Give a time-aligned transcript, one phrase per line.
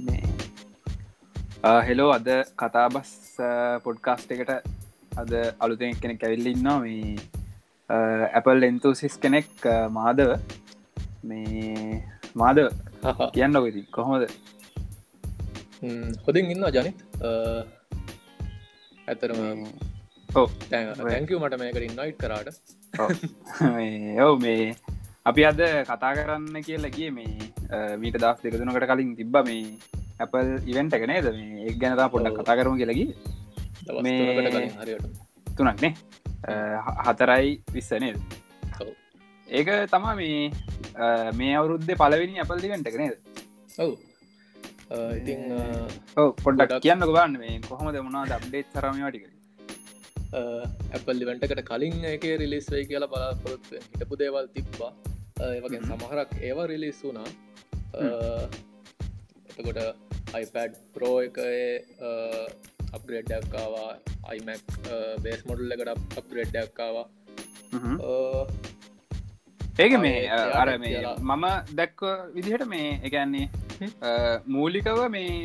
[0.00, 0.22] මේ.
[1.88, 3.12] හෙලෝ අද කතාබස්
[3.84, 4.52] පොඩ්කාස්ට එකට
[5.16, 7.16] අද අලුතෙන් කෙනෙක් ඇවිල්ලින්නවා මේ
[8.32, 10.32] ඇපල් එන්තුසිස් කෙනෙක් මාදව
[11.24, 12.02] මේ
[12.34, 12.58] මාද
[13.32, 14.26] කියන්න ඔකති කොහොමද?
[16.26, 16.98] හොදින් ඉන්න ජනිත්.
[19.08, 19.40] ඇතරම
[20.34, 20.50] ඔව.
[20.70, 22.48] තැංකව මට මේකට ඉන්නයිට් කරාට.
[22.98, 23.10] ඔව.
[24.44, 24.74] මේ
[25.24, 27.51] අපි අද කතා කරන්න කියලගේ මේ
[28.02, 29.64] මීට දස් දෙකතුනකට කලින් තිබ්බ මේ
[30.22, 31.26] ඇපල් ඉවෙන්ට එක නේද?
[31.38, 33.06] මේ එක් ගැනතා පොඩ්ඩක් කතා කරම කියලකි
[35.58, 35.92] තුනක්නේ
[37.06, 38.16] හතරයි විස්ස නේද?
[39.58, 40.40] ඒක තමා මේ
[41.40, 43.14] මේ අවුරුද්ධ පලවෙනි අපල් දිවෙන්ට එක නේද?
[43.82, 43.94] ඔවු.
[45.18, 45.40] ඉතිං
[46.44, 49.24] පොඩ්ඩක් කියන්න ගබන්න මේ කොහොමද මුණනාද අප්ඩේට් තරම ටික.
[50.96, 54.92] ඇපල් ලිවෙන්ටකට කලින් එක රිලිස් වේ කියලා බලාපොරොත්ව හිටපු දේවල් තිබ්බා.
[55.54, 57.30] ඒවගේ සමහරක් ඒවා රිලිස් වුනා
[59.58, 59.80] එතකොට
[60.42, 61.38] iPad ප්‍රෝ එක
[62.96, 63.90] අප්ග්‍රේඩ් ඩක්කාවා
[64.36, 64.62] iMac
[65.24, 67.06] බේස් මොඩල් එකට අප්ග්‍රේඩ් ඩක්කාවා
[69.78, 70.22] ඒක මේ
[70.62, 71.46] අර මේ මම
[71.78, 72.00] දැක්ක
[72.34, 73.46] විදිහට මේ එකන්නේ
[74.56, 75.36] මූලිකව මේ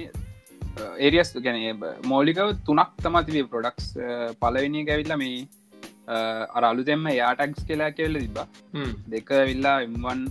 [1.05, 3.87] ඒරියස් ගැන මෝලිකව තුනක් තමතිවේ ප්‍රොඩක්ස්
[4.41, 5.37] පලවෙනි ගැවිල්ල මේ
[6.07, 8.39] අර අලුතෙම යාටක්ස් කියලා කෙල්ල තිබ
[9.15, 10.23] දෙක විල්ලා එම්වන්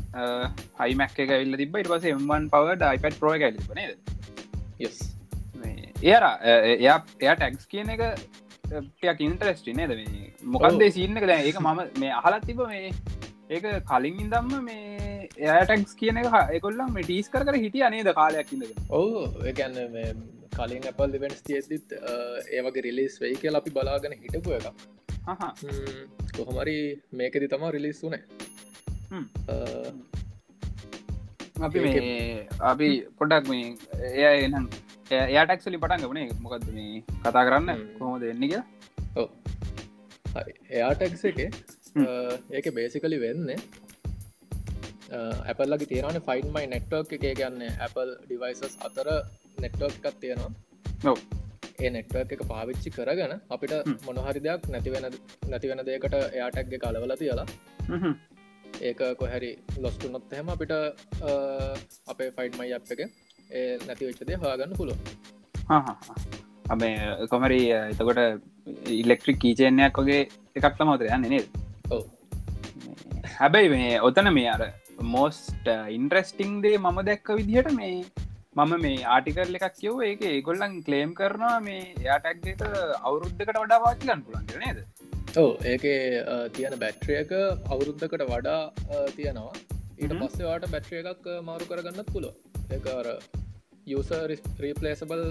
[0.80, 3.82] හයිමැක් එක විල්ල තිබ ඉට පස එම්වන් පවට අයිපට ප්‍රෝ ඇ න
[6.02, 6.24] එයාර
[6.76, 8.02] එයා ටැක්ස් කියන එක
[8.66, 9.92] ටයක් ඉන්ට්‍රස්ටි නේද?
[9.92, 11.28] මේ මොකක්දේ සින්න එක?
[11.40, 12.90] ඒක මම මේ අහලත් තිබ මේ
[13.50, 19.26] ඒක කලින් ඉදම්ම මේ එයටක්ස් කියන එක එකොල්ලම් ටීස් කර හිටිය අනේද කාලයක් ඉඳ ඕ
[19.44, 20.24] ඒගැන්න
[20.56, 21.96] කලින් අපල් ලිවෙන්ස් තියදත්
[22.52, 24.66] ඒවගේ රිලිස් වෙයි කියල අපි බලාගෙන හිටපු එක
[26.36, 26.76] කොහොමරි
[27.20, 28.22] මේකෙදි තමා රිලිස් වනේ.
[31.66, 32.02] අපි මේ
[32.70, 32.88] අපි
[33.18, 33.64] පොඩක් මේ
[34.26, 34.66] එය එනම්
[35.18, 37.80] එයාටක්සලි පටන් ගබනේ මොකක්ද මේ කතා කරන්න?
[37.98, 38.62] කොහොම දෙන්න කිය
[39.20, 39.28] ඕ
[40.76, 41.40] එයාටක්ස එක
[42.56, 43.48] ඒක බේසිකලි වෙන්න
[45.50, 47.26] ඇපල්ලගේ තේරන ෆයින්මයි නෙට්වර්ක් එක.
[47.40, 49.08] ගන්න Apple ඩිවයිසස් අතර
[49.64, 50.52] නෙට්වර්ක් එකක් තියෙනවා.
[51.06, 51.18] නොව
[51.78, 53.74] ඒ නෙට්වර්ක් එක පාවිච්චි කරගන අපිට
[54.06, 55.06] මොනහරි දෙයක් නැතිවෙන
[55.48, 57.46] නැතිවෙන දෙකට එයාටක්ගේ කලවල තියලා
[58.82, 60.74] ඒක කොහැරි ලොස්ටුනොත් එහෙම අපිට
[62.06, 63.00] අපේ ෆයිඩ්මයි අප් එක
[63.50, 64.98] ඒ නැති වෙච්චදේ හාගන්න පුළුව
[66.68, 66.94] අබේ
[67.30, 68.20] කොමරි එතකොට
[68.94, 70.22] ඉල්ලෙක්ට්‍රික් කීචයනයක් වගේ
[70.56, 71.46] එකක් තමවතර යන්න නේද?
[73.36, 74.62] හැබැයි මේ ඔතන මේ අර
[75.14, 77.92] මෝස්ට ඉන්ට්‍රස්ටිං දේ මම දැක්ක විදිහට මේ
[78.56, 82.62] මම මේ ආටිකල් එකක් කියව ඒක ඒගොල්ලන් කලේම් කරනවා මේ යාටක්ගේට
[83.02, 84.78] අවුරුද්ධකට වඩා වාචිකන් පුලන්ට නේද?
[85.36, 85.84] ඕ ඒක
[86.54, 87.32] තියෙන බැට්‍රියක
[87.72, 88.60] අවුරුද්ධකට වඩා
[89.16, 89.56] තියෙනවා.
[89.98, 93.06] ඊට පස්සේවාට බැට්‍රිය එකක් මාරු කරගන්නත් පුළුව ඒකර
[93.86, 94.10] යුස
[94.64, 95.22] රීපලේසබල්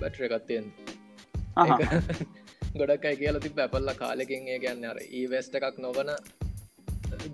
[0.00, 0.66] බැට්‍රිය එකත් තියෙන්
[2.80, 6.10] ගොඩක් අයි කියලා තිබ ඇපල්ල කාලෙකින් ඒ ගැන්න අර ඒ වෙස්ට එකක් නොවන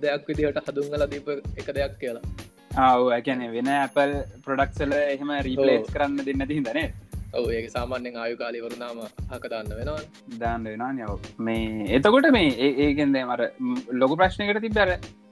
[0.02, 2.24] දෙයක් විදිහට හදුංගල දීප එක දෙයක් කියලා
[2.76, 4.12] ආව ඇැන වෙන ඇපල්
[4.44, 6.86] ප්‍රඩක්සල එහෙම රීපලේස් කරන්න දෙන්න තිහිදනේ
[7.38, 8.98] ඔව ඒ සාමාන්‍යෙන් ආයු කාලි වරුණාම
[9.32, 10.00] හකදන්න වෙනවා.
[10.40, 13.42] දාන්න වෙනවා යව මේ එතකොට මේ ඒකෙන්ද මර
[14.00, 14.88] ලොක ප්‍රශ්නකට තිබර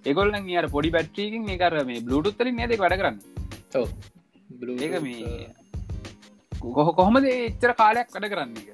[0.07, 3.19] එකොල්ල අර පොඩි බැට්‍රීකින් ඒකර මේ බ්ලුටුත්තලින් නේද වැඩ කරන්න?
[4.81, 5.51] ඒක මේ
[6.69, 8.71] කොහ කොහොමද එච්චර කාලයක් වැඩ කරන්න එක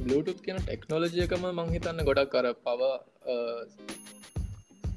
[0.00, 2.90] බ්ලුටුත් කියන ටෙක්නෝලජියකම මංහිතන්න ගොඩක් කර පව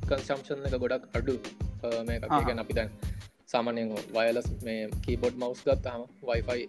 [0.07, 1.35] කන්සම්ෂන් එක ගොඩක් අඩු
[2.03, 2.91] මේ ගැන අපි දැන්
[3.45, 6.63] සාමානයෙන් වයලස් මේ කීබොඩ් මවස් ගත්තහම වයිෆයි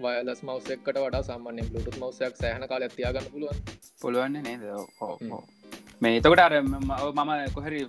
[0.00, 3.62] වයලස් මවසෙක්කට වඩා සාමාන්‍ය ලුටුත් මවසයක් සෑහන කාල ඇතියාගන්න පුළුවන්.
[4.02, 4.62] පුළුවන්න නේද?
[6.02, 7.80] මේ එතකට අර මම කොහරි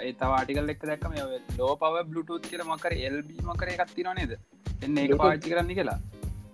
[0.00, 1.16] ඒතවාටිකල් එක් දැක්කම
[1.58, 4.36] ලෝ පව බ්ලුටුත් කියර මකර එල්බ මකර එකත්තින නේද?
[4.80, 5.98] එන්න එක පාච්චි කරන්න කියලා.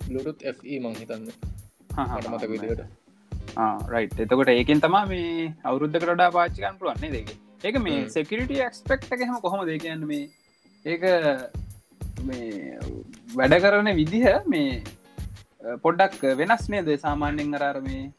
[0.09, 0.49] ලුටුත්
[0.79, 1.31] මං හිතන්න.
[2.29, 3.00] මත විදිට
[3.89, 7.29] රයි් එතකොට ඒකෙන් තමා මේ අවුද්ධ කරඩා පාච්චිකන් පුළුවන්නේ දෙක
[7.65, 10.31] ඒක මේ සෙකරිට ක්ස්පෙක්් එකහම කොහොම දෙ කියන්න මේ
[10.85, 11.03] ඒක
[12.23, 12.79] මේ
[13.35, 14.83] වැඩ කරන විදිහ මේ
[15.83, 16.89] පොඩ්ඩක් වෙනස් නේද?
[16.99, 18.11] සාමාන්‍යෙන් අරාර මේ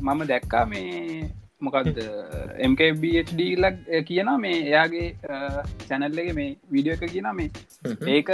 [0.00, 1.30] මම දැක්කා මේ
[1.60, 1.98] මොකක්ද
[2.70, 5.08] MKBHD ලක් කියන මේ එයාගේ
[5.88, 7.50] චැනල්ලගේ මේ විඩියෝ එක කියන මේ
[8.16, 8.30] ඒක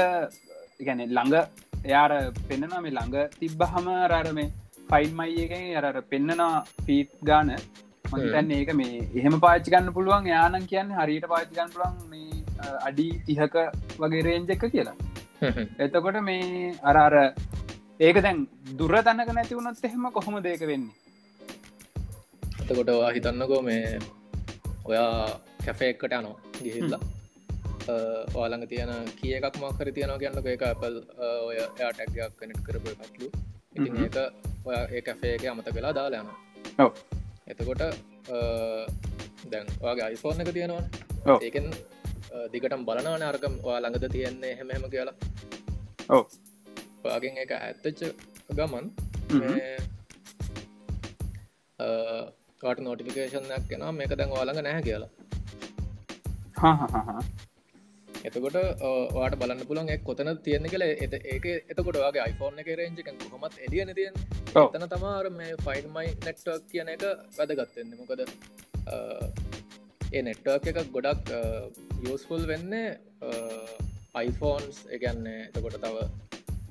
[0.80, 1.36] ගැන ළඟ
[1.84, 2.12] එයාර
[2.48, 4.50] පෙන්න්නන මේ ළඟ තිබ්බ හම රාර මේ
[4.88, 6.54] ෆයින් මයියගෙන් අරර පෙන්න්නනා
[6.86, 7.52] ෆීට් ගාන
[8.12, 10.26] මතැන් ඒක මේ එහෙම පාච්චිකන්න පුළුවන්.
[10.34, 12.28] යානන් කියන්න හරියට පාච්චිකන් පුළන් මේ
[12.88, 13.56] අඩි තිහක
[14.02, 14.96] වගේ රේන්ජ එක කියලා.
[15.84, 17.14] එතකොට මේ අරාර
[18.06, 18.40] ඒක දැන්
[18.80, 20.96] දුර තන්නක නැති වුණොත් එහෙම කොහොම දෙක වෙන්නේ?
[22.60, 23.86] එතකොට හිතන්නකෝ මේ
[24.90, 25.14] ඔයා
[25.64, 27.02] කැෆේ එක්කට යනවා ගිහිල්ලා.
[28.34, 30.46] ඔයාළඟ තියෙන කිය එකක් මක්කර තියෙනවා කියන්නක.
[30.54, 30.94] එක අපල්
[31.48, 33.28] ඔය යාටැක්යක් කනෙට් කරප එකත්ලු
[33.76, 34.16] ඉතින් ඒක
[34.66, 36.30] ඔය ඒ කැෆේක අමත වෙලා දාලා යන
[37.52, 37.82] එතකොට
[39.52, 41.66] දැන් ඔයාගේ අයිෆෝන් එක තියෙනවා ඒකෙන්
[42.52, 45.16] දිගටම් බලනවන අරකම් ඔයා ළඟද තියෙන්නේ හෙමහෙම කියලා.
[46.08, 46.24] ඔව.
[47.04, 48.00] ඔයාගෙන් එක ඇත්තච්ච
[48.58, 48.86] ගමන්
[52.60, 55.10] ට නොටිෆිකේෂන්යක් කෙන මේක දැන් වාළඟ නැහැ කියලා.
[58.28, 58.56] එතකොට
[59.16, 63.54] වාට බලන්න පුළන් එක් කොතන තියෙන කළ එත ඒක එතකොට වගේ iPhoneෆෝන් එක රේජක කොමත්
[63.66, 64.14] එඩියන තියෙන්
[64.52, 67.04] තන තමාර මේ ෆයින්මයි නෙට්වක් කියන එක
[67.36, 68.22] වැදගත්තෙන්න මොකද
[70.12, 71.30] ඒ නෙට්වක් එකක් ගොඩක්
[72.06, 72.88] යස්ෆුල් වෙන්නේ
[74.20, 76.06] iPhones එකන්නේ එතකොට තව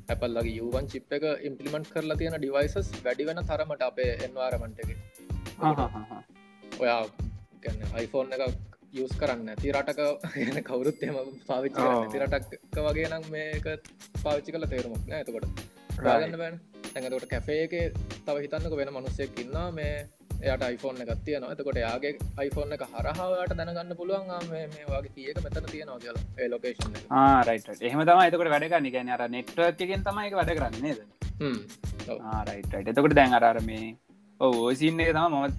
[0.10, 4.90] Apple ලගේ යුවන් චිප් එක ඉම්පලිමෙන්ට් කරලා තියෙන ඩිවයිසස් වැඩි වෙන තරමට අපේ එන්වාරමට එක.
[6.80, 7.02] ඔයා
[7.98, 8.44] iPhoneෆෝන් එක
[8.96, 10.00] යස් කරන්න තිරටක
[10.44, 13.72] එන කවුරුත් එම පාවිච්චි තිරටක් වගේ නම් මේක
[14.24, 15.48] පාවිච්චි කල තේරුමක් නෑ ඇතකොට
[16.00, 16.60] රාගන්න බෑන්
[17.00, 17.74] ඇඟතකොට කැෆේ එක
[18.26, 19.94] තව හිතන්නක වෙන මනුස්සෙක් ඉන්නා මේ
[20.42, 25.66] එයට iPhoneෆෝන් එකක් තියන එතකොට යාගේ iPhoneෆෝන් එක හරහාවට දැනගන්න පුළුවන් මේ වගේ තියක මෙතන
[25.66, 26.50] තියෙනවා කියලා.
[26.54, 26.94] ලොකේෂන්
[27.48, 31.00] රයිට එහෙම තම එතකොට වැඩගන්න ගැන අර නෙට්වර්කෙන් තමයි වැඩ කරන්න නේද?
[32.50, 33.96] රයිට එතකොට දැන් අරර මේ
[34.40, 35.58] ඕසින්නේ තම මොත්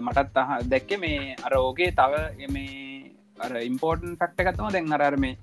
[0.00, 2.68] මටත් අහ දැක්ක මේ අර ඕගේ තව මේ
[3.38, 5.36] අර ඉම්පෝර්ටන් ෆක්ට එකත්තම දැන් අරර මේ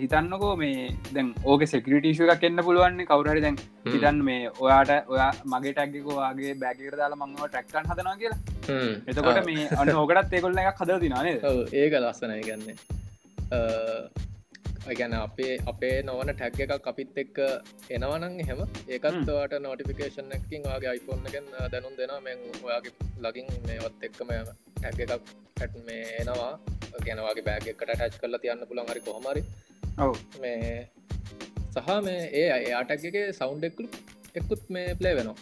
[0.00, 3.56] හිතන්නකෝ මේ දැන් ඕක සෙකරිටිෂ එකක් එන්න පුළුවන්නේ කවුරහරි දැන්
[3.86, 8.38] හිතන් මේ ඔයාට ඔයා මගේ ටැක්ගකෝවාගේ බැගර දාලා මංව ටැක්කන් හදනා කියලා.
[9.06, 11.36] එතකොට මේ අන්න ඕකටත් ඒකොල්ල එකක් හද දිනානේ
[11.82, 12.76] ඒක ලස්සනය ගන්නේ
[15.00, 17.38] ගැන අපේ අපේ නොවන ටැක් එකක් අපිත් එක්ක
[17.96, 22.94] එනවනං එහෙම ඒකත්වට නෝටිෆිකේෂන් එකින් වගේ අයිෆෝන් එකෙන් දැනුම් දෙෙන මෙ ඔයාගේ
[23.24, 24.32] ලගින් මේවත් එක්කම
[24.76, 25.12] ටැක් එකක්
[25.60, 26.52] හැට මේ එනවා.
[27.06, 29.42] ගැනවාගේ බෑග එකට ටච් කරලා තියන්න පුළන් හරි කොහමරි
[30.42, 30.88] මේ
[31.74, 33.88] සහ මේ ඒ අයාටක්ගේ සෞන්් එක්ලු
[34.40, 35.36] එක්කුත් මේ ප්ලේ වෙනවා.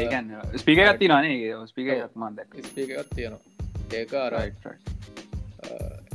[0.00, 0.28] ඒගන්න
[0.64, 1.88] ස්පික ගත්ති නේ ස්පික
[2.22, 2.38] මන්ද
[2.68, 3.40] ස්පිකත් තියෙනවා.
[3.98, 4.52] ඒක අරයි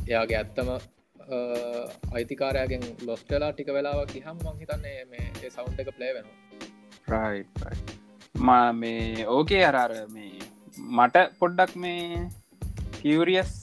[0.08, 0.70] එයාගේ ඇත්තම
[2.12, 6.36] අයිතිකාරයාගෙන් ලොස්ටලා ටික වෙලාවක් ගිහම් මං හිතන්නේ මේ සෞන්් එක ප්ලේ වෙනවා.
[8.40, 10.32] ම මේ ඕකේ අරාර මේ
[10.96, 12.24] මට පොඩ්ඩක් මේ
[12.98, 13.54] කිවරියස්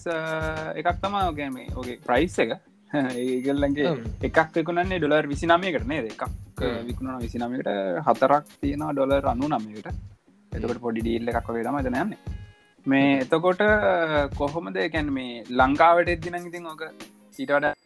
[0.76, 2.58] එකක් තමා ඕගෑ මේ ඕගේ ප්‍රයිස් එක.
[3.24, 3.92] ඒගල්ලගේ
[4.28, 6.24] එකක් විකුණන්නේ ඩොලර් විසිනාමය කරනේ එකක්
[6.88, 7.70] විකුණ විසිනාමකට
[8.08, 9.90] හතරක් තියෙන ඩොලර් අනු නමයට
[10.52, 12.20] එතකට පොඩි ඩීල්ල එකක් වගේ තම දනයන්නේ
[12.86, 13.64] මේ එතකොට
[14.38, 16.84] කොහොමද එකැන් මේ ලංකාවට එද්දින ඉතින් ඕක
[17.38, 17.86] ඊටට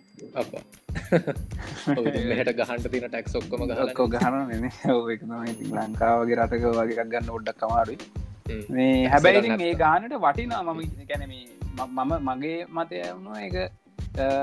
[2.31, 4.35] හට ගහන්ට තින ටැක් ඔක්කොම ගලක්කෝ ගහන
[5.73, 7.97] ලංකාවගේ රටක වගේ ගන්න ඔඩ්ඩක් කමාරුයි
[8.69, 11.33] මේ හැබැයි ඒ ගානට වටිනා මම කැනම
[11.87, 13.55] මම මගේ මතය වුණු එක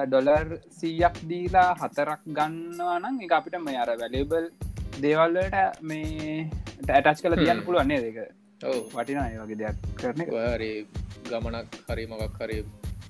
[0.06, 4.48] ඩොලර් සීයක් දීලා හතරක් ගන්නවා නම් එක අපිට මේ අර වැලබල්
[4.98, 6.34] දේවල්ලට මේ
[6.80, 8.18] ටෑටච් කල තියන්න පුළුවන්නේ දෙක
[8.94, 10.20] වටිනා ඒ වගේ දෙයක් කරන
[11.26, 12.58] ගමනක් හරි මොකක් හරි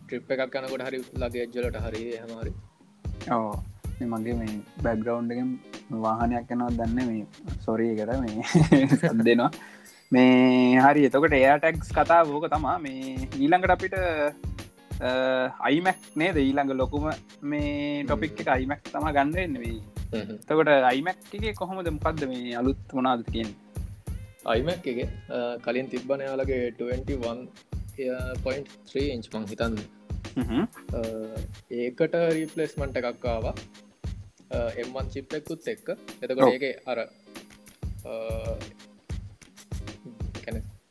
[0.09, 2.53] ට්‍රිප් එකක් යනකොට හරි ලගේ එජ්ජලට හරි හමරි
[3.33, 3.55] ඕ
[4.05, 4.55] මගේ මේ
[4.85, 5.51] බැක්ග්‍රවන්්ගෙන්
[6.03, 7.25] වාහනයක් යනවා දන්න මේ
[7.65, 8.43] සොරී කර මේ
[9.27, 9.51] දෙනවා.
[10.13, 12.79] මේ හරි එතකොට එයා ටැක්ස් කතා වෝක තමා.
[12.79, 13.97] මේ ඊළඟට අපිට
[15.61, 16.37] අයිමැක් නේද?
[16.37, 17.07] ඊළඟ ලොකුම
[17.43, 19.79] මේ ටොපික් එක අයිමැක් තම ගන්න වේ
[20.49, 21.89] තකොට අයිමැක්ගේ කොහොමද?
[21.91, 23.51] මොකක්ද මේ අලුත් වනාද කියෙන්
[24.47, 25.01] අයිමැක් එක
[25.65, 27.49] කලින් තිබ්බනයාලගේ 21
[28.45, 29.77] පොයින්් 3 ඉංච් මං හිතන්න
[31.73, 33.55] ඒකට රීපලස්මන්ට එකක්කාවා
[34.77, 35.87] එම්වන් චිප්පෙකුත් එක්ක.
[36.23, 36.99] එතකොට ඒක අර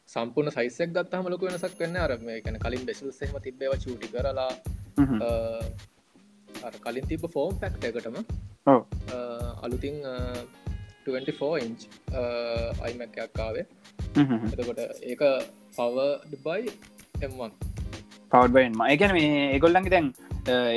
[0.10, 4.54] සම්පූර්ණ සයිසක් දත්තාම ලොක වෙනසක් වන්න අර මේ කැන කලින් බෙසුල්සෙම තිබේව චූටි කරලා.
[6.82, 8.18] කලින් තිබ ෆෝම් ෆැක්ට එකටම
[9.62, 9.96] අලුතින්
[11.06, 11.82] 24 ඉංච්
[12.82, 13.66] අයිමැක්කක්කාවේ
[14.54, 15.24] එතකොට ඒක
[15.76, 15.98] පව
[16.46, 16.74] බයි
[17.22, 17.52] එම්වන්
[18.36, 20.08] පවඩ්බයින් එකන මේ ඒගොල්ලන්ගේ දැන්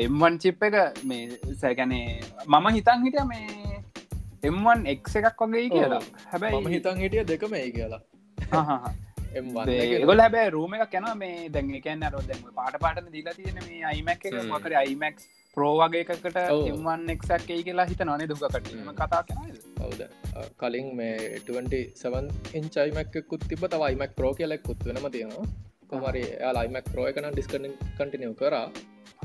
[0.03, 2.07] එම්වන් චිප් එක මේ සැකැනේ
[2.47, 3.81] මම හිතන් හිට මේ
[4.51, 6.03] එම්වන් එක් එකක් වගේ කියලා.
[6.33, 8.01] හැබැයි හිතන් හිටිය දෙකම ඒ කියලා.
[10.11, 13.83] ගොල හැබැ රූම එකක් යන මේ දැන් එකන්න අර දැම පාට පාටන දීලා තියෙන මේ
[13.93, 14.39] අයිමැක් එක.
[14.45, 15.23] මකර අයිමැක්
[15.57, 16.37] ප්‍රෝවගේ එකකට
[16.73, 19.23] එම්වන් එක්ක් ඒ කියලා හිත නොනේ දුකටීම කතා
[19.87, 20.05] ඔවද
[20.63, 25.49] කලින් මේ 27 ඉංචයිමක්කුත් තිබ තව අයිමක් ප්‍රෝ කියලෙක් කුත් වෙනම තියෙනවා
[25.91, 27.67] කොමරි යාලායිමක් ප්‍රෝයකන ඩිස්කන
[27.99, 28.67] කටිනියව කරා.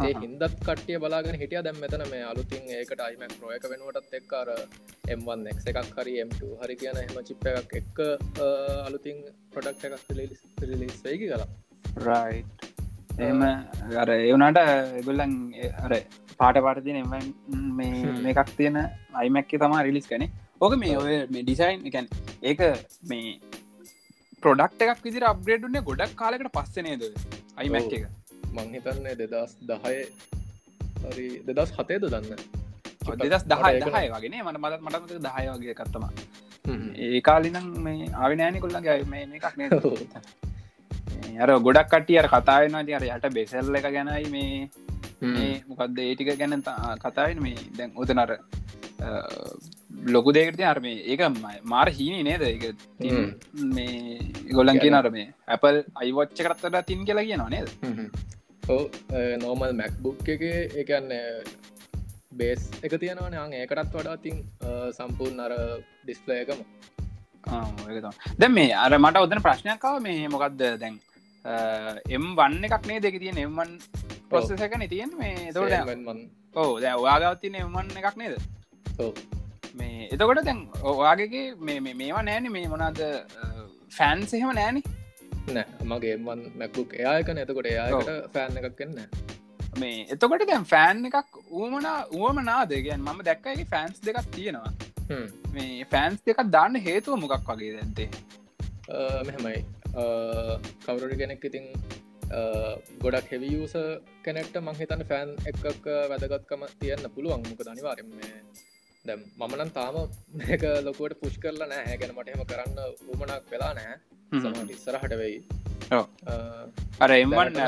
[0.02, 1.62] ඒ හින්දත් කටිය බලාගෙන හිටිය.
[1.66, 4.50] දැම් මෙතන මේ අලුතින් ඒකට අයිමක් ප්‍රෝයක වෙනුවටත් එක්කාර
[5.08, 7.98] එම්වන් එක් එකක් හරි එම්2 හරි කියන එහම චිප්ප එකක් එක්ක
[8.88, 9.18] අලුතින්
[9.54, 10.12] ප්‍රඩක්් එකක්
[10.82, 11.48] ලිස් වේකි කලා
[12.06, 12.44] රයි්
[13.20, 13.42] එම
[14.04, 14.60] අර එවනට
[15.08, 15.34] ගොල්ලන්
[15.86, 15.94] අර
[16.40, 17.00] පාට පාටතින
[17.80, 18.80] මේ එකක් තියෙන
[19.22, 22.08] අයිමැක්ක තමා රිලිස් කනේ ඕක මේ ඔය මේ ඩිසයින් එකැන්
[22.44, 22.62] ඒක
[23.10, 23.36] මේ
[24.44, 27.04] ප්‍රොඩක්් එකක් විදිර අප්ග්‍රේඩුන්න ගොඩක් කාලකට පස්සනේද
[27.58, 28.06] අයිමැක් එක.
[28.56, 29.96] මංහිතන්නේ දෙදස් දහය
[31.06, 32.44] හරි දෙදස් හතේද දන්න?
[33.24, 36.06] දෙදස් දහය දහය වගෙන මට මදත් මටමත දහය වගේ කත්තම
[37.06, 39.70] ඒ කාලිනම් මේ ආවිනෑනි කොල්ලගේ මේ එකක් නේ
[41.40, 46.64] අර ගොඩක් කටිය අර කතාවෙන අර යට බෙසල්ල එක ගැනයි මේ මොකක්ද ඒටික ගැන
[47.04, 48.32] කතාවෙන මේ දැන් උතනර
[50.16, 50.86] ලොකු දෙකට අර්ම.
[50.86, 51.22] ඒක
[51.74, 52.42] මාර හීනි නේද?
[52.42, 52.64] එක
[53.76, 54.20] මේ
[54.58, 57.68] ගොල්ලන් කිය නර මේ ඇපල් අයිවච්ච කරත්තට තින් කියලා කිය නේද?
[59.44, 60.44] නෝමල් මැක්බුක් එක
[60.84, 61.12] එකන්න
[62.40, 63.34] බේස් එක තියෙනවන.
[63.44, 64.38] අං ඒකටත් වඩා තින්
[65.00, 65.54] සම්පූර්ණ අර
[66.04, 66.62] ඩිස්පලයකම
[68.42, 70.96] දැ මේ අර මට ඔදන ප්‍රශ්නයක්කාව මේ මොකක්ද දැන්?
[72.16, 73.72] එම් වන්න එකක් නේ දෙක තියෙන එම්වන්
[74.32, 75.74] පොස්ස එකන තියෙන් මේ තොට
[76.56, 78.36] ඕ දැ වාගවත්තින එම්වන්න එකක් නේද
[79.80, 80.60] මේ එතකොට දැන්
[80.92, 83.02] ඔවාගේ මේ මේවා නෑන මේ මොනාද
[83.98, 84.82] ෆෑන් සහෙම නෑන?
[85.56, 89.00] නෑ මගේ එම්වන් මැක්බුක් එයායක නතකොට එයාකට ෆෑන් එකක් කන්න
[89.82, 94.74] මේ එතකොට දැන් ෆෑන් එකක් ඌමන ුවම නාදගෙන් මම දැක්කගේ ෆෑන්ස් දෙකක් තියෙනවා.
[95.56, 98.10] මේ ෆෑන්ස් දෙකක් දාන්න හේතුව මොකක් වගේ දැන්තේ
[99.28, 99.60] මෙහෙමයි.
[100.86, 101.66] කවුරට කෙනෙක් ඉතින්
[103.04, 103.74] ගොඩක් හෙවියස
[104.28, 107.44] කෙනෙක්ට මංහිතන්න ෆෑන් එකක් වැදගත්කම තියන්න පුළුවන්.
[107.50, 108.10] මොක දනිවාරම
[109.06, 109.96] දැම් මමනන් තාම
[110.42, 112.78] මේක ලොකුවට පුෂ් කරලා නෑ හැගෙන මටහෙම කරන්න
[113.14, 113.96] උමනක් වෙලා නෑ
[114.76, 115.38] ඉස්සරහට වෙයි.
[117.04, 117.60] අර එමන්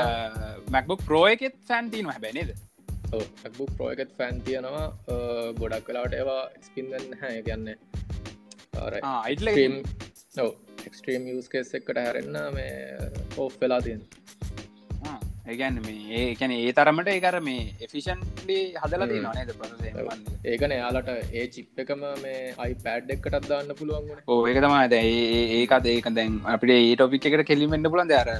[0.76, 2.52] මැක්බුක් ප්‍රෝ එකෙත් ෆැන්තිීම හැබැනේද
[3.42, 4.86] මැක්බුක් ප්‍රෝ එකත් ෆැන් තියනවා.
[5.60, 7.68] ගොඩක් වෙලාට ඒවා ස්පින්දන් හැ ගන්න
[9.12, 9.76] අයිටලම්
[10.88, 12.74] එක්ස්ට්‍රීම් යස් කෙස් එකට හැරෙන්න්න මේ
[13.44, 14.02] ඕෆ් වෙලා තියෙන්
[15.52, 17.62] ඒගැන්න මේ ඒකැන ඒ තරමට ඒකර මේ
[18.46, 19.72] එෆිෂන්ලි හදලදී නොනේද ප්‍රස
[20.46, 24.84] ඒකන යාලට ඒ චිප් එකම මේ අයි පැඩ් එකටත් දාන්න පුළුවන් ඕ ඒක තමයි.
[24.86, 24.96] ද
[25.58, 28.30] ඒකත් ඒක දැන් අපිට ඒ ටොපික් එකට කෙලිමෙන්න්න පුලන් දර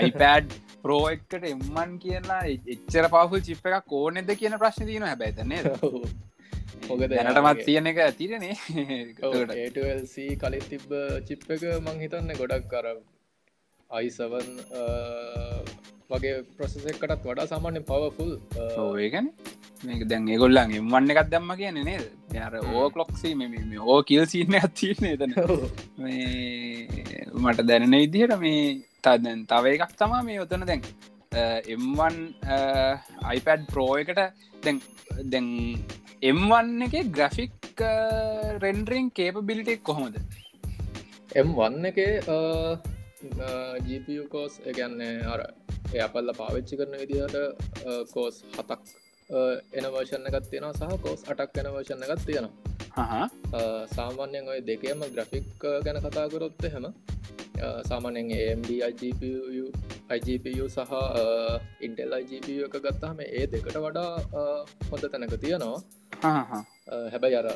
[0.00, 2.40] අයිපඩ් ප්‍රෝ එකට එම්මන් කියලා
[2.74, 5.62] එච්චර පහු චිප් එකක් ඕනෙද කියන ප්‍රශ්න තියන හැබැතන්නේ
[6.88, 8.56] මොක දැනටමත් තියෙන එක තිරනේ
[9.56, 10.98] ඒටල්C කලින් තිබ්බ
[11.28, 12.92] චිප් එක මං හිතන්න ගොඩක් කර
[13.90, 14.50] අයිසවන්
[16.12, 18.32] වගේ ප්‍රසෙසකටත් වඩා සාමාන්‍ය පවෆුල්
[19.04, 19.28] ඒගැන
[19.84, 22.04] මේක දැන් ඒගොල්ලන් එම්වන්න එකත් දම්ම කියන නේද?
[22.34, 23.46] යාර ඕ කොලොක්සි මෙ
[23.84, 25.32] ඕ කිල් සින්න ඇත්තින්නේ තන
[27.42, 28.66] මට දැනෙන ඉදිහට මේ
[29.04, 30.84] තදැන් තව එකක් තමා මේ ඔතන දැන්
[31.68, 32.20] එම්වන්
[33.24, 34.20] අයිපඩ් ප්‍රෝ එකට
[34.64, 34.78] දැන්
[35.32, 35.48] දැන්
[36.22, 37.84] එම්වන්න එක ග්‍රෆික්
[38.62, 40.16] රෙන්ඩරිං කේප බිලිටෙක් කොහොමද?
[41.32, 41.98] එම් වන්න එක
[43.86, 45.40] ජීපිය කෝස් එකන්නේ අර
[45.94, 47.36] එය අපල්ල පාවිච්චි කරන විදිහට
[48.14, 48.80] කෝස් හතක්
[49.78, 53.22] එන වර්ෂණ එකත් තියෙනවා සහ කෝස් අටක් එන වර්ෂණ එකත් තියෙනවා.
[53.96, 55.48] සාමාන්‍යයෙන් ඔය දෙකේම ග්‍රෆික්
[55.86, 56.86] ගැන කතාකරොත්ත හෙම
[57.90, 59.64] සාමානෙන් AMD IGPU
[60.16, 60.92] IGPU සහ
[61.86, 64.10] ඉන්ටෙල් IGPU එක ගත්තාම ඒ දෙකට වඩා
[64.90, 65.78] හොඳ තැනක තියෙනවා.
[67.12, 67.48] හැබැයි අර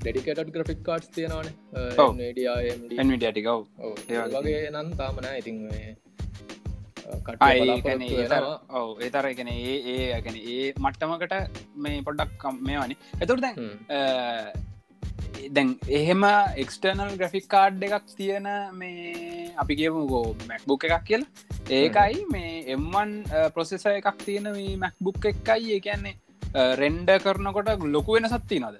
[0.00, 1.54] ඩෙඩිකටඩ් ග්‍රෆික් කාඩ්ස් තියෙනවානේ.
[2.36, 3.24] ඩියම්ඩ
[4.38, 4.62] වගේ.
[4.74, 5.58] නම් තාමනෑ ඉතින්
[8.80, 11.34] ඔව ඒතර එකන ඒ ඒ ගැන ඒ මට්ටමකට
[11.86, 12.96] මේ පොඩ්ඩක් මේවානි.
[13.22, 13.56] එතුට දැන්
[15.56, 16.26] දැන් එහෙම
[16.64, 21.30] එක්ස්ටර්නල් ග්‍රෆික් කාඩ් එකක් තියෙන මේ අපි කියමු ගෝ මැක්බුක් එකක් කියලා.
[21.70, 23.16] ඒකයි මේ එම්වන්
[23.56, 25.74] ප්‍රොසෙස එකක් තියෙන මේ මැක්බුක් එකයි.
[25.76, 26.16] ඒ කියන්නේ
[26.76, 28.76] රෙන්ඩ කරනකොට ලොකු වෙන සත්ති නද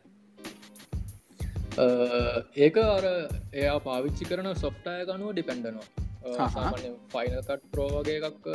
[2.59, 3.05] ඒක අර
[3.53, 6.02] එයා පාවිච්චි කරන සොෆ්ටය ගනුව ඩිපෙන්ඩනවා
[7.13, 8.47] ෆයිනකට් ප්‍රෝවගේ එකක්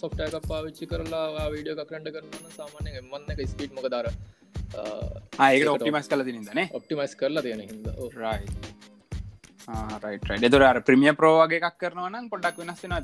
[0.00, 4.10] සොෆ්ටය එකක් පාවිච්චි කරලා වීඩිය එකක්රට කරන්න සාමානය එමන්න එක ස්පීට් මොක දර
[5.46, 8.70] ඒක ඔප්ටිමස් කල තිනදන ඔප්ටිමස් කරලා තියෙන හිද රයිට
[10.42, 12.94] එතුර ප්‍රමිය ප්‍රෝවගේ එකක් කරනවනම් පොඩක් වෙනස්සෙන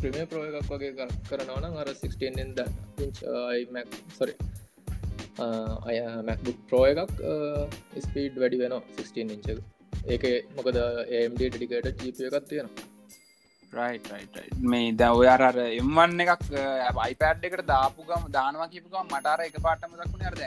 [0.00, 2.66] ප්‍රමිය ප්‍රෝ එකක් වගේ කරනවන අර 16ද
[4.18, 4.34] සොරි
[5.86, 7.14] අය මැක්බුක් ප්‍රෝ එකක්
[8.00, 9.48] ස්පීඩ් වැඩි වෙන 16 ඉංච
[10.06, 10.26] ඒක
[10.58, 10.76] මොකද
[11.20, 12.92] ඒම්ඩ ටිකට ජීපය එකක් තියෙනවා
[14.66, 16.44] මේ දව අර එම්වන්න එකක්
[16.98, 20.42] අයිපෑඩ් එකට දාපුගම දානවා කිපුකම් මටාර එක පාටම දක්ුණ අරද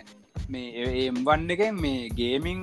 [0.49, 2.61] මේ එම්වන්න එක මේ ගේමිං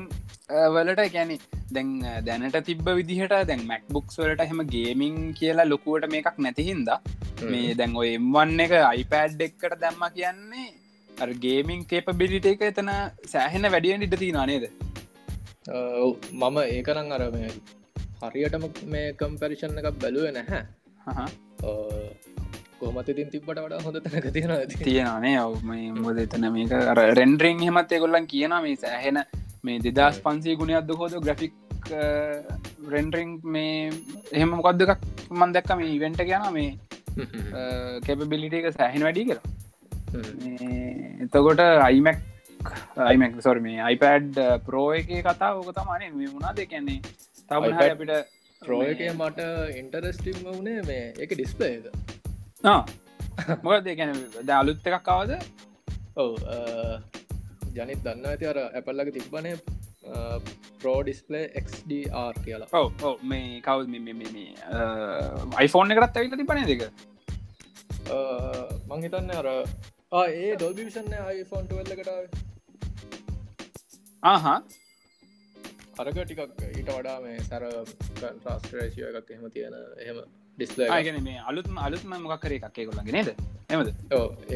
[0.75, 1.35] වලට ගැන
[1.71, 1.91] දැන්
[2.25, 6.91] දැනට තිබ විදිහට දැන් මැක්බුක්ස් වලට හෙම ගේමිං කියලා ලොකුවට මේකක් නැතිහින්ද
[7.53, 10.67] මේ දැන් ඔය එම්වන්න එක අයිපෑඩ් එක්කට දැම්ම කියන්නේ
[11.41, 12.91] ගේමින් කේප බිලිට එක එතන
[13.27, 14.65] සෑහෙන වැඩියෙන් ඉට තිී නේද?
[16.33, 17.37] මම ඒකරං අරම
[18.23, 20.63] හරියටම මේ කම්පැරිෂන් එකක් බැලුව නැහැ.
[22.81, 25.55] කොහමත ඉතින් තිබට වඩා හොඳ තැනක තියෙන තියෙනනේ ඔව
[25.99, 26.73] මොද එතන මේක
[27.19, 29.21] රෙන්ඩරිං හෙමත් එකොල්ලන් කියන මේ සෑහෙන
[29.65, 31.55] මේ දෙදස් පන්සේ ගුණයක්ද හෝද ග්‍රෆික්
[32.89, 33.91] රෙන්ඩරිං මේ
[34.33, 36.71] එහෙම මොකක්ද එකක් මන් දැක්ක මේ ඉවෙන්ට කියන මේ
[38.07, 39.41] කැපබිලිට එක සෑහෙන වැඩි කර
[41.25, 42.19] එතකොට අයිමැක්
[43.09, 47.01] අයිමැක් සොර මේ අයිපඩ් ප්‍රෝ එක කතා ඕක තමනේ මේ වුණා දෙකන්නේ
[47.51, 48.13] තම අපිට
[48.63, 49.41] ප්‍රෝයකය මට
[49.81, 51.31] ඉන්ටරස්ටිම් වුණේ මේ එක.
[51.39, 51.85] ඩිස්පලේද
[53.65, 54.13] මොකද ගැන
[54.49, 55.33] ද අලුත් එකක් කවද
[56.23, 56.33] ඔව
[57.77, 59.57] ජනිත් දන්න ඇති අර ඇපල්ලක තිබ්බනේ
[60.81, 62.69] ප්‍රෝ ඩිස්පලේ XDR කියලා.
[62.79, 63.17] ඔව ඔව.
[63.31, 63.87] මේ කවුද?
[63.89, 64.47] මේ
[65.61, 66.83] අයිෆෝන් එකරත් ඇවිල තිබනේ දෙක?
[68.91, 69.49] මංහිතන්න අර
[70.23, 72.25] ඒ ඩොල්බිෂන්න iPhone 12 කටාව
[74.33, 74.59] ආහා
[75.99, 77.65] අරක ටිකක් ඊට වඩා මේ සැර
[78.21, 80.19] ට්‍රස්ටරේශය එකක් එහෙම තියෙන එහෙම
[80.59, 83.31] ඩිස්ල ගෙන මේ අලුත්ම අලුත්ම මොකක්කර එකක්ේ කොල්ලගේ නේද?
[83.71, 83.89] එමද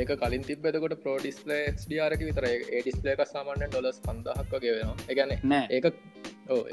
[0.00, 4.96] ඒක කලින් තිබෙතකොට ප්‍රෝ ඩිස්ලේ ඩියාරක විතර ඒ ඩිස්ලේ එක සාමාන්‍ය ඩොලස් පන්දහක් වගේ වෙනවා.
[5.12, 5.66] එකන නෑ.
[5.70, 5.86] ඒක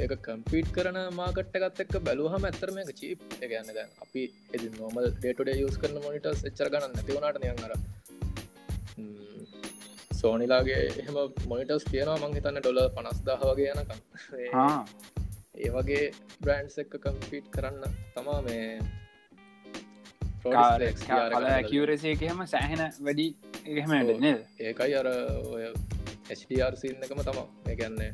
[0.04, 4.24] ඒක කම්පීට් කරන මාකට් එකත් එක් බැලුහම ඇත්තරම එක චීප් එකන්න දැන් අපි
[4.56, 7.74] එදි නොමල් ඩේටඩ යස් කරන මොනිට එච්චර ගන්න නැතිවුණට නියන් කර
[10.20, 11.18] සෝනිලාගේ එහෙම
[11.52, 14.00] මොනිටස් තියෙනවා මං හිතන්න ඩොල පනස්දාහ වගේ යනකම්.
[15.62, 16.06] ඒ වගේ
[16.44, 17.84] බ්‍රන්ඩ්ස් එක්ක කම්පීට් කරන්න
[18.16, 18.68] තමා මේ
[21.70, 23.28] කිවරසේක එහෙම සෑහෙන වැඩි
[23.66, 23.92] එහෙම
[24.70, 25.08] ඒකයි අර
[25.54, 25.64] ඔය
[26.40, 27.48] HDR සින්න එකම තමා.
[27.72, 28.12] ඒගැන්නේ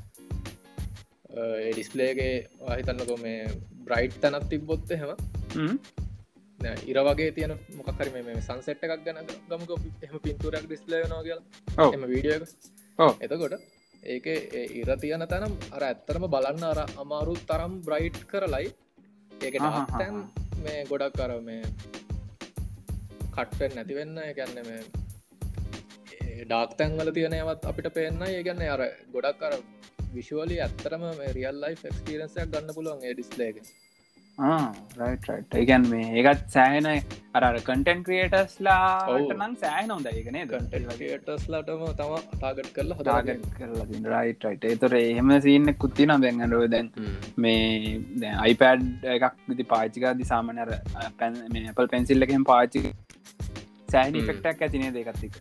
[1.74, 2.36] ඩිස්පලේගේ
[2.67, 3.41] අහිතන්නකො මේ
[3.88, 5.12] බ්‍රයිට් තැනත් තිබ්බොත් එහෙම
[6.86, 9.72] ඉර වගේ තියන මොකර මේ සංසෙට් එකක් ගැන ගමක
[10.03, 11.89] එම පින්තුරක් ඩිස්ලේනවා කියලා.
[11.89, 13.56] එම වීඩියෝ එතකොට
[14.06, 14.27] ඒක
[14.74, 18.72] ඉර තියන තැනම් අර ඇත්තරම බලන්න අර අමාරු තරම් බ්‍රයිට් කරලයි.
[19.32, 19.58] ඒක
[19.91, 20.15] තැන්
[20.63, 21.63] මේ ගොඩක් කර මේ
[23.32, 24.82] කට්ටෙන් නැතිවෙන්න එකන්න මේ
[26.44, 28.83] ඩාක්තැන්වල තියනයවත් අපිට පේන්න ඒගන්න අර
[29.14, 29.53] ගොඩක් කර
[30.14, 31.05] විශුවලි ඇත්තරම
[31.38, 33.16] රියල් ලයි ක්ස්පිරන්සයක් ගන්න පුළුවන් ඒ
[34.42, 42.98] ඒගැන් මේ ඒකත් සෑහෙන අර කටන් ක්‍රියටස්ලා නම් සෑහන හොඳ ඒකනේ ටස්ලටම තම ටාගට් කරලා
[43.00, 46.90] හදාගට කරලා රයිට් එතොර එහෙම සින්න කුත්ති නම් දැන්ගඩුව දැන්
[47.38, 50.74] මේ අයිපඩ් එකක් විති පාචික දිසාමනර
[51.04, 52.84] අපල් පැන්සිල්ලකෙන් පාචි
[53.90, 55.40] සෑහනි ෆෙක්ටක් ඇතිනේ දෙකත්තික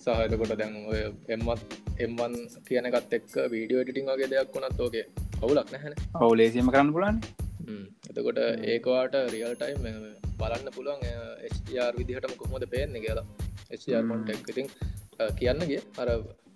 [0.00, 0.78] සහයකොට දැන්
[1.30, 5.04] එම්මත් එම්වන් කියනකත් එක් වීඩියෝ ටිටිං වගේ දෙයක් වුණත් ඕගේ
[5.42, 7.20] අවුලක් නැහැන ඔවුලේසිම කරන්න පුලන්
[8.10, 9.86] එතකොට ඒකවාට රියල් ටයිම්
[10.40, 11.02] බලන්න පුළුවන්
[11.50, 13.26] HDR විදිහටම කොහොමද පේන්නේ කියලා.
[13.72, 14.68] HDRමොන්ටක් ඉතින්
[15.36, 16.08] කියන්නගේ අර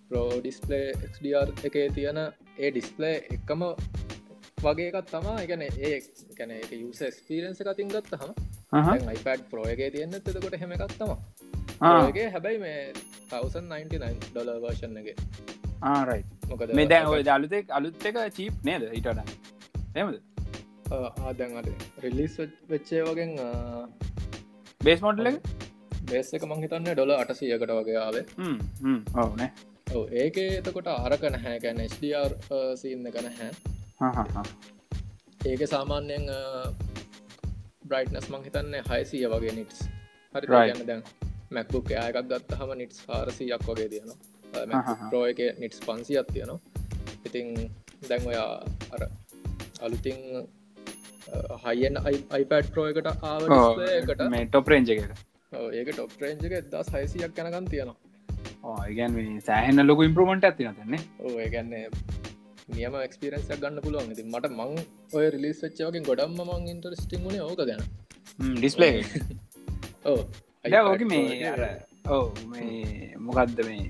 [0.09, 3.65] ප්‍රෝ ඩිස්පලේ XDR එකේ තියෙන ඒ ඩිස්පලේ එකම
[4.65, 5.95] වගේ එකත් තමා එකන ඒ
[6.39, 11.13] ගැන එක යුස ස්පිරන්ස කතින් ගත්ත හම iPad ප්‍රෝයගේ තියන්න එතකොට හෙම එකක් තම
[12.13, 12.81] ගේ හැබැයි මේ
[13.33, 15.17] 1099 ඩොල වර්ෂන්ගේ
[15.91, 19.21] ආරයි මොකද මේ දැන් ඔය අලුතෙක් අලුත් එක චීප් නේද ඉටට
[19.97, 20.17] එමද
[21.29, 21.69] ආදැන්ට
[22.05, 22.35] රිලිස්
[22.73, 23.31] වෙච්චේ වගෙන්
[24.81, 25.29] බේස් මොඩල
[26.11, 26.43] බේස් එක?
[26.45, 28.25] මංහිතන්න ඩොල අටසියකට වගේ ආවේ.
[29.23, 29.51] ඕනේ
[29.95, 31.57] ඔව ඒක එතකොට අරක නැහැ.
[31.65, 32.31] ගැන ස්ඩර්
[32.81, 33.51] සින්න එක නැහැ.
[35.51, 36.25] ඒක සාමාන්‍යයෙන්
[37.89, 39.81] බ්‍රයිට්නස් මංහිතන්නේ හයිසිය වගේ නිටස්
[40.35, 40.47] හරි
[40.87, 41.03] දැන්
[41.51, 44.19] මැක්බුක් එකක් ගත්ත හම නිටස් හාරසියක් වගේ තියනවා
[45.11, 46.61] ප්‍රෝ එක නිටස් පන්සියක් තියනවා.
[47.27, 47.47] ඉතිං
[48.09, 48.51] දැන් ඔයා
[48.95, 49.03] අර
[49.87, 50.19] අලුතින්
[51.65, 55.01] හයිෙන් අයිපඩ් ප්‍රෝ එකට ආවට මේ ටොප් රේජ එක
[55.79, 57.99] ඒක ටොප් රේජ් එක දස් හයිසියක් යනකන් තියෙනවා.
[58.89, 61.03] ඒගැන් සෑහෙන ලොක ඉම්පරමට ඇතින තන්නේ
[61.47, 61.87] ඒගැන්නේ
[62.77, 64.13] නියම එක්ස්පිරන්සක් ගන්න පුළුවන්.
[64.15, 64.71] ඉති මට මං
[65.17, 67.83] ඔය රිලිස් ච්චවගේ ගොඩම්ම මං ඉන්ටරස්ටිං වුණේ ඕක ගැන.
[68.61, 68.95] ඩිස්පලේ
[70.13, 70.21] ඕ
[70.93, 71.25] ඕක මේ
[72.07, 73.85] ඕ මේ මොකක්ද මේ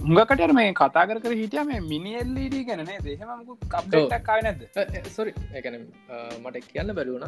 [0.00, 4.64] හුඟකට මේ කතා කර හිටිය මේ මිනිල්ලඩ ගැනේ දෙහෙමකු කප්ටක්කාව නැද
[5.10, 5.76] සොරි එකන
[6.40, 7.24] මට කියන්න බැලුවන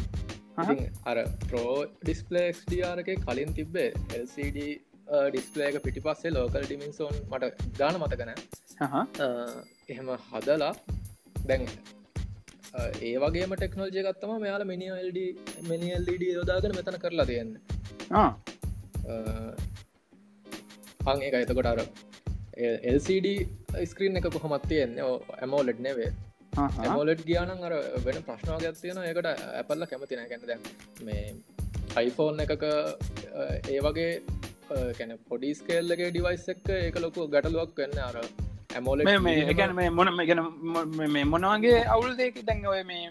[1.07, 4.67] අර ප්‍රෝ ඩිස්පලේක්ස්ඩර් එක කලින් තිබ්බේ LCD
[5.29, 8.35] ඩිස්පලේක පිටි පස්සේ ලෝකල් ඩිමින්සෝන් මට ගාන මතකන
[9.89, 10.73] එහෙම හදලා
[11.45, 11.65] දැන්
[13.03, 15.23] ඒ වගේම ටෙක්නෝජය ගත්තම මෙයාල මිනිල්ඩ
[15.71, 17.57] මිනිල්ඩ යෝදාගෙන මෙතන කරලා තියන්න
[21.07, 21.83] පං එක එතකොට අර
[22.93, 23.29] LCD
[23.85, 25.11] ස්ක්‍රීන් එක කොහොමත් තියෙන්නේ?
[25.39, 26.11] ඇමෝලෙඩ් නෙවේ.
[26.57, 30.63] ඇමෝලෙඩ් ගියානන් අර වෙන ප්‍රශ්නාවගයක් තියෙන ඒකට ඇපල්ල කැමතින ගැන දැන්
[31.05, 31.25] මේ
[31.99, 32.65] යිෆෝන් එකක
[33.69, 34.11] ඒ වගේ
[34.99, 38.17] කැන පොඩිස්කේල්ලගේ ඩිවයිස් එක්ක ඒක ලොකු ගැටලුවක් වෙන්න අර
[38.75, 40.43] ඇමෝල මේ ගැන මේ මොන ගැන
[41.09, 43.11] මේ මොනවගේ අවුල් දෙක දැන් ඔය මේ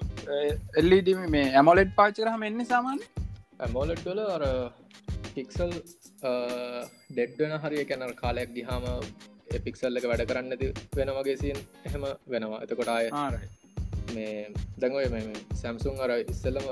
[0.81, 3.05] එල්ලඩ මේ ඇමෝලෙඩ් පාචරහම එන්න සාමාන්‍ය
[3.60, 4.43] ඇමෝලට්වල අර
[5.36, 5.71] පික්සල්
[6.25, 8.85] ඩෙඩ්ඩන හරි කැනර කාලයක් ගිහාම
[9.65, 10.53] පික්සල් එක වැඩ කරන්න
[10.97, 12.61] වෙන වගේ සින් එහෙම වෙනවා.
[12.63, 13.09] එතකොට අය
[14.13, 14.35] මේ
[14.79, 16.67] දැඟොය මේ සැම්සුන් අර ඉස්සල්ලම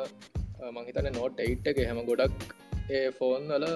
[0.78, 2.56] මහිතන නෝට් එයිට් එක හැම ගොඩක්
[2.92, 3.68] ඒ ෆෝන් වල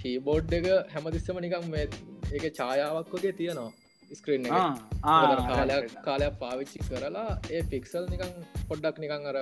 [0.00, 1.86] කීබෝඩ් එක හැමතිස්සම නිකම් මේ
[2.32, 3.72] ඒක ඡායාවක් වගේ තියෙනවා
[4.10, 4.48] ස්ක්‍රීන්
[5.50, 8.34] කාලයක් කාලයක් පාවිච්චි කරලා ඒ පික්සල් නිකං
[8.68, 9.38] පොඩ්ඩක් නිකං අර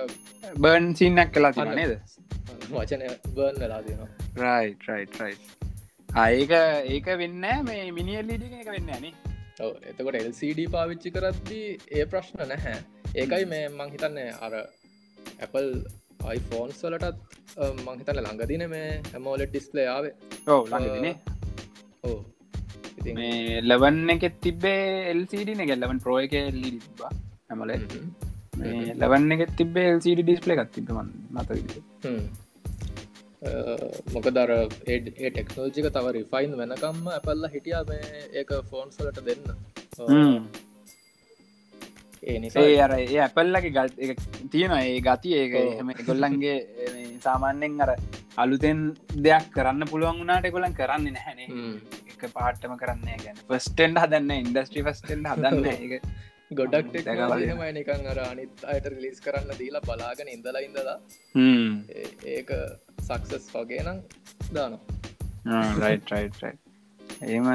[0.57, 1.93] බර්න් සින්නක් කලා නේද?
[2.71, 4.09] වචනය බර්න් වෙලා තියෙනවා.
[4.37, 5.35] රයි රයි රයි
[6.21, 6.51] ඒක
[6.93, 9.13] ඒක වෙන්න මේ මිනිියල්ලීඩි එක වෙන්න නේ
[9.89, 12.75] එතකොට LCD පාවිච්චි කරද්දී ඒ ප්‍රශ්න නැහැ.
[13.21, 14.53] ඒකයි මේ මං හිතන්නේ අර
[15.45, 15.71] Apple
[16.35, 17.17] iPhones වලටත්
[17.87, 20.13] මංහිතන්න ළඟදින මේ හැමෝලෙට් ඩිස්පලේ ආවේ.
[20.47, 21.15] ඕ ළඟදිනේ
[22.03, 22.19] ඕ
[23.19, 27.13] මේ ලවන් එකෙත් තිබේ එල්සිඩ එක ලවන් ප්‍රෝ එක එල්ලි තිබා
[27.49, 27.73] හැමල
[28.61, 31.59] මේ ලවන්න එකෙත් තිබේ එල්සිඩ ඩිස්පලේ එකත් තිබමන් මත
[34.13, 34.51] මොක දර
[34.87, 39.43] ඒ ටෙක්නෝජික තව රිෆයින් වෙනකම්ම ඇපල්ල හිටිය මේ ඒක ෆෝන්ස්ලට දෙන්න.
[42.23, 43.89] ඒ නිසා අර ඒ ඇපල්ලගේ ගල්
[44.51, 46.57] තියෙන ඒ ගති ඒක එහම ගොල්ලන්ගේ
[47.25, 47.91] සාමාන්‍යෙන් අර
[48.43, 48.79] අලුතෙන්
[49.25, 51.49] දෙයක් කරන්න පුළුවන් වුණට කොලන් කරන්න නැහැනේ
[52.13, 55.93] එක පාට්ටම කරන්න ගැන ෆස්ටෙන්ඩ හදන්න ඉන්ඩස්ට්‍රි ෆස්ටෙන්ඩ හදන්න එක
[56.59, 60.97] ගොඩක් ටෙක්නමයි නිකං අර අනිත් අයට රිලිස් කරන්න දීලා බලාගෙන ඉඳලා ඉඳලා.
[62.35, 62.49] ඒක
[63.07, 63.99] සක්සස් වගේ නම්
[64.57, 64.81] දානවා.
[67.33, 67.47] ඒම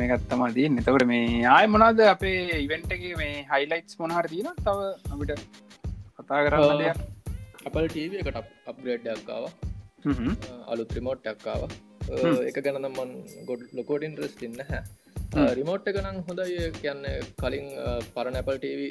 [0.00, 1.24] මේකත්තම දී එතකට මේ
[1.56, 4.78] ආය මොනාද අපේ ඉවෙන්ටගේ මේ හයිලයිටස් මොනහර තියන තව
[5.14, 5.32] අපිට
[6.18, 6.98] කතා කරන්න දෙයක්?
[7.68, 8.38] අපල් ටව එකට
[8.70, 9.44] අප්ග්‍රේඩ්ඩක්කාව
[10.72, 11.62] අලුත් රිමෝට්ටක්කාව
[12.50, 13.10] එක ගැන මන්
[13.50, 14.82] ගොඩ් ලොකෝඩ ඉන්ට්‍රස් ඉන්න හැ
[15.58, 16.58] රිමෝට් එක නම් හොඳයි.
[16.82, 17.02] කියන්න
[17.40, 17.66] කලින්
[18.14, 18.82] පරණැපල් ටව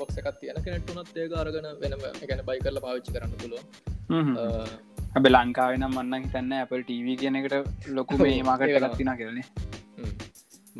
[0.00, 3.62] බොක්ස එකත් තියෙන කෙනෙට්ටුනත් ඒක අරගෙන වෙනම ගැන බයි කරල පාවිච්චි කරන්න පුළුව
[5.16, 7.56] ඇබ ලංකාවෙන මන්න හිතන්න Apple TV කියන එකට
[7.96, 9.46] ලොකු මේ මකට ලත්තින කරනේ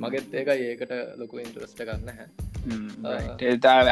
[0.05, 0.93] මගෙත් ඒක ඒකට
[1.23, 2.29] ලොකු ඉන්ට්‍රස්ට කරන්න හැ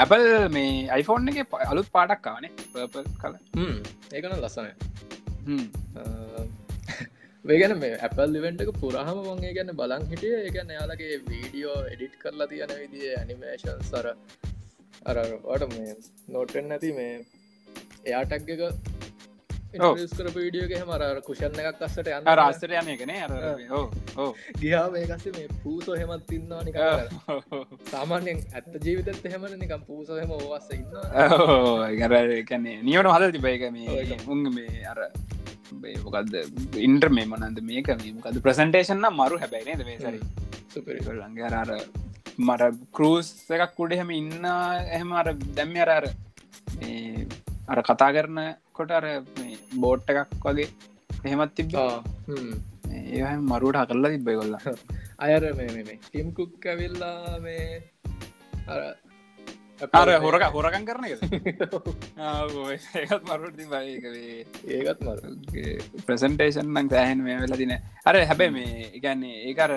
[0.05, 0.25] Apple
[0.57, 3.35] මේ iPhoneෆෝන් එක අලුත් පාටක් කානේ පප කල
[4.17, 4.69] ඒකන ලස්සන
[7.45, 7.93] වේගැන මේ
[8.41, 10.33] ඉවෙන්ට එක පුරහම වගේ ගැන බලන් හිටිය.
[10.47, 14.07] ඒගැන යාලගේ වීඩියෝ එඩිට් කරලා තියෙන විදිිය ඇනිමේෂන් සර
[15.11, 15.95] අරට මේ
[16.35, 17.13] නෝටෙන් නැති මේ
[18.09, 18.51] එයාටක්
[19.73, 23.13] එක කර පීඩියෝගේ මර කුෂණ එකක් අස්සට යන්න රාස්තර යන එකන?
[24.59, 26.79] ගියා මේකස මේ පූසෝ හෙමත් ඉන්නවා නික
[27.93, 30.89] සාමාන්‍යෙන් ඇත්ත ජීවිතත් එහෙමන නිකම් පූසොහෙම ඕවස්ස ඉන්න
[32.01, 35.01] ගරන්නේ නියන හද තිබයික මේ උන් මේ අර
[36.05, 36.35] මොකක්ද
[36.81, 40.21] ඉන්ටර් මේ මොනන්ද මේක මොකද ප්‍රසන්ටේෂන්න මරු හැබැයිනේද මේ සරි
[40.75, 41.71] සුපරිලන්ගේ අර
[42.39, 46.11] මට කරස් එකක් කුඩෙහෙම ඉන්න එහෙම අර දැම්ම අරර
[47.71, 48.39] අර කතා කරන
[48.73, 49.07] කොට අර
[49.75, 50.69] බෝට් එකක් වගේ
[51.25, 52.03] එහෙමත් තිබ්බා.
[53.11, 54.57] ඒ මරුවට හකල්ලා තිබ්බයි කොල්ල
[55.25, 57.65] අයර මේ ටිම් කුක් ඇවිල්ලා මේ
[58.67, 58.81] අර
[60.19, 61.23] හොරක හොරකන් කරන ඒත්
[63.29, 63.61] මරුට
[64.69, 65.19] ඒකත් මර
[66.07, 67.77] ප්‍රසන්ටේෂන් නං සෑහන් මේ වෙලා තින.
[68.05, 69.73] අර හැබැ මේ එකන්නේ ඒකර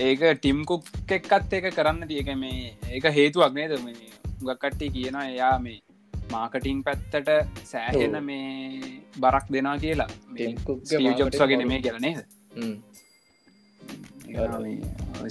[0.00, 3.78] ඒක ටිම්කුක් එක්කත් ඒක කරන්න තියක මේ ඒක හේතුවක් නේද?
[3.80, 5.80] මේ ගක්කට්ටි කියන එයා මේ
[6.34, 7.30] මාකටිං පැත්තට
[7.72, 8.42] සෑහෙන මේ
[9.24, 10.10] බරක් දෙනා කියලා.
[11.20, 12.20] ජොබ්ස් වගෙන මේ කියලනේද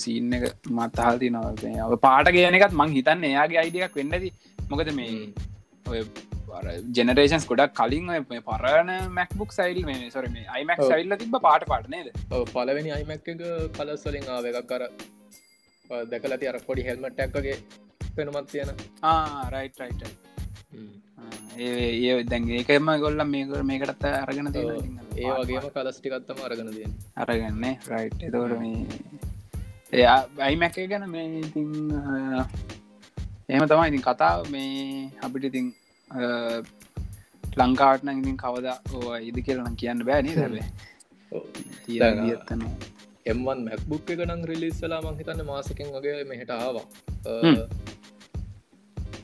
[0.03, 0.43] සීන්න එක
[0.79, 4.27] මත්තහල්ති නව පාට කියන එකත් මං හිතන්න එයාගේ අයිඩියක් වෙන්නද
[4.71, 5.15] මොකද මේ
[5.91, 6.01] ඔය
[6.97, 8.07] ජෙනරේෂන්ස් ගොඩක් කලින්
[8.49, 12.09] පරණ මැක්බුක් සයිල් මේ සොර මේ අයිමක් සයිල්ල තිබ පාට පාටනේද
[12.53, 13.45] පලවෙනි අයිමක් එක
[13.77, 14.83] කලස්වලින් ආව එකක් කර
[16.11, 17.57] දැකලති අර පොඩි හෙල්මට්ටක්ගේ
[18.15, 18.69] පෙනුමත් තියෙන.
[19.13, 20.30] ආරයිට රයිටයි
[21.57, 26.87] ඒ දැන් ඒකම ගොල්ල මේක මේකටත් අරගෙන ඒ වගේම කලස්ටිකත්තම අරගෙන තිය
[27.23, 28.79] අරගන්නේ රයිට් එතවට මේ
[29.93, 31.71] එයා බයිමැක ගැන මේ ඉතින්
[33.49, 33.87] එහෙම තමයි.
[33.89, 35.67] ඉතින් කතාව මේ අපිට ඉතින්
[37.59, 38.77] ලංකාටන ඉතින් කවදා
[39.29, 40.67] ඉදි කියලන කියන්න බෑනි දැබේ
[41.85, 42.63] තියත්තන
[43.33, 46.85] එම්වන් මැක්බුක් එක නං රිලිස්සලා මංහිතන්න මාසකින් වගේ මෙහට ආවා.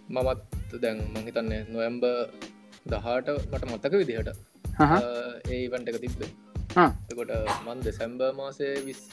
[0.09, 2.03] මමත් දැන් මහිතන්නේ නොයම්බ
[2.91, 4.29] දහට මට මත්තක විදිහට
[5.49, 6.31] ඒ ඉවන්ට එක තිබ්බේ.
[7.11, 7.33] කොට
[7.65, 9.05] මන් දෙසැම්බ මාසේ විස්ස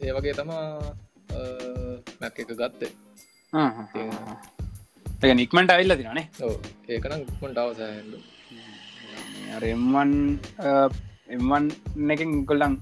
[0.00, 0.66] ඒ වගේ තමා
[2.20, 2.92] මැක් එක ගත්තේ.
[5.22, 6.26] ඒ නික්මට ඇල්ල තිනේ
[6.88, 8.14] ඒකන ඉක්මට අවසහන්ඩ
[9.70, 10.12] එම්වන්
[11.36, 11.64] එම්වන්
[12.14, 12.74] එකින් කොල්ලන්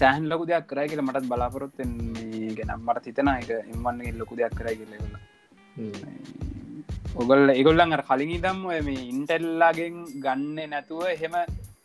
[0.00, 1.92] සෑහන් ලොකු දෙයක් කරයි කියල මටත් බලාපොරොත්තෙන්
[2.58, 4.96] ගැනම් මට හිතන එක එම්වන්ගේ ලොකු දෙයක් කරයි කියලෙ
[7.22, 11.34] ඔගල් එගොල්ලන් අර කලින් දම් මේ ඉන්ටෙල්ලාගෙන් ගන්න නැතුව එහෙම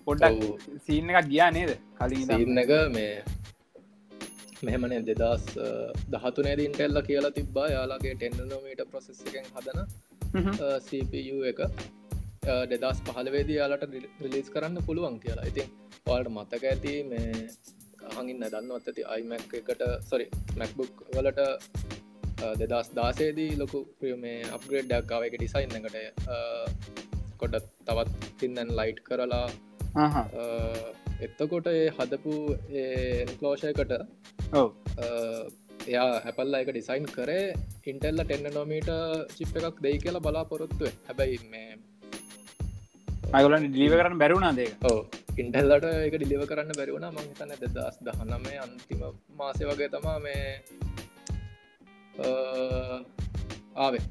[0.08, 0.40] පොඩ්ඩක්
[0.86, 1.72] සීන එකක් ගියා නේද?
[2.00, 2.40] කලින් ඉඳන්?
[2.40, 3.12] සීන් එක මේ
[4.66, 5.46] මෙහෙමනේ දෙදස්
[6.14, 7.68] දහතුනේ දින්ටෙල්ල කියලා තිබ්බා.
[7.76, 9.80] යාලාගේ ටෙන්නනෝමීට ප්‍රසෙස් එකෙන් හදන.
[10.88, 11.62] CPU එක.
[12.72, 13.86] දෙදස් පහලවේදී යාලට
[14.24, 15.46] රිලිස් කරන්න පුළුවන් කියලා.
[15.52, 15.68] ඉතින්
[16.08, 17.32] ඔයාලට මතක ඇති මේ
[18.16, 20.28] හඟින් දන්නවත් ඇති අයිමැක් එකට සොරි
[20.60, 21.42] මැක්බුක් වලට
[22.62, 23.80] දෙදස් දාසේදී ලොකු
[24.18, 25.98] මේ අප්ග්‍රේඩ් ඩක්කාව එක ඩිසයින් එකට
[27.42, 27.56] කොඩ
[27.88, 29.48] තවත් තින්නන් ලයිට් කරලා.
[31.20, 32.34] එත්තකොට ඒ හදපු
[33.24, 33.94] එන්කලෝෂයකට
[35.88, 37.46] එයා හැපල්ල එක ඩිසයින් කරේ
[37.86, 38.90] ඉන්ටෙල්ල ටෙන්න නොමීට
[39.36, 41.70] චිප් එකක් දෙයි කියලා බලාපොරොත්තුව හැබැයි මේ
[43.32, 45.00] මගලන් ඩිලිව කරන්න බැරුණා දේක ඕ
[45.38, 49.04] ඉන්ටෙල්ලට එක ඩිලිව කරන්න බැරිවුණ මං හිතන්න දෙදස් දහනමේ අන්තිම
[49.40, 50.46] මාසය වගේ තමා මේ
[53.78, 54.04] ආවේ.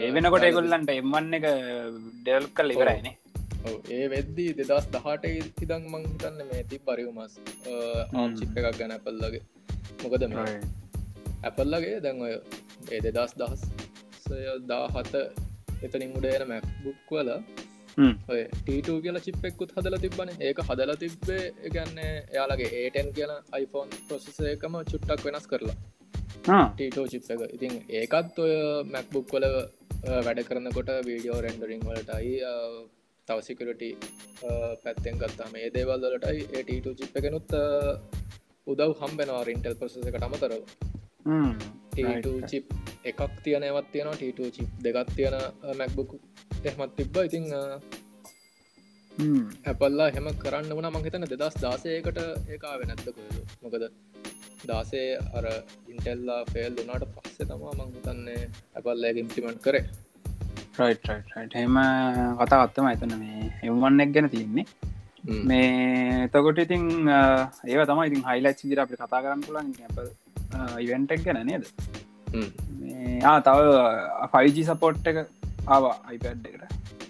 [0.00, 1.46] ඒ වෙනකොට එකොල්ලන්ට එම්වන්න එක
[2.18, 3.16] ඩෙල් කල් ඉවරයිනේ
[3.90, 5.24] ඒ වෙද්දී දෙදස් දහට
[5.64, 7.34] ඉදං මං හිතන්න මේ ති පරිවමස්
[8.14, 9.42] ආම් චිප් එකක් ගැන ඇපල්ලගේ
[10.02, 10.58] මොකද මේ?
[11.44, 12.34] ඇපල්ලගේ දැන් ඔය
[12.90, 13.62] ඒ දෙදස් දහස්
[14.66, 15.14] දාහත
[15.82, 17.30] එතනින් උඩයන මැක්බුක් වල
[18.56, 25.24] ටීට කියලා චිප්පෙක්කුත් හදල තිබන ඒක හදල තිබ්බේ එකන්නේ එයාලගේ ඒටන් කියන iPhoneෆෝන් ප්‍රොසෙසයකම චුට්ටක්
[25.26, 25.76] වෙනස් කරලා
[26.48, 26.66] ආ.
[26.70, 28.52] ටීටෝ චිප් එක ඉතින් ඒකත් ඔය
[28.92, 29.46] මැක්බුක් වල
[30.26, 32.34] වැඩ කරනකොට වීඩියෝ රෙන්ඩරිං වලටයි
[33.28, 33.82] තවසිකරට
[34.84, 37.52] පැත්තෙන් ගත්තාම ඒ දේවල් වලටයි ඒට චිප් එකනුත්
[38.66, 40.62] උදව් හම්බෙනවා රින්ටල් ප්‍රසෙස එකට අමතරව.
[41.94, 42.66] ට චිප්
[43.04, 45.36] එකක් තියනවත් තියෙනවා ට චිප් දෙගත් තියෙන
[45.78, 46.10] මැක්බුක්
[46.64, 47.46] එහෙමත් තිබ්බ ඉතිං.
[49.66, 52.18] හැපල්ලා හෙම කරන්න වන මංහිතන දෙදස් දාසයකට
[52.52, 53.18] ඒකා වෙනැත්තකොද
[53.62, 53.84] මොකද
[54.68, 55.44] දාසේ අර
[55.92, 58.42] ඉන්ටෙල්ලා ෆෙල් දුනාට පස්සේ තමා මංහිතන්නේ
[58.76, 59.84] ඇපල්ලෑ ඉම්පිමෙන්ට් කරේ.
[61.60, 61.76] හෙම
[62.40, 64.66] කතා අත්තම ඇතන මේ එවන්නක් ගැන තියෙන්නේ.
[65.48, 66.84] මේ එතකොට ඉතින්
[67.70, 69.68] ඒව තම ඉතින් හයිලයිට් දිර අපි කතා කරන්න පුලන්
[70.84, 71.64] ඉවෙන්ටක් ගැන නේද?
[73.46, 73.58] තව
[74.34, 75.18] ෆයිජි සපෝට් එක
[75.66, 76.64] ආවා අයිපඩ් එකට.